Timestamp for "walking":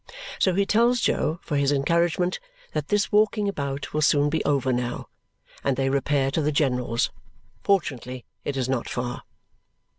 3.11-3.47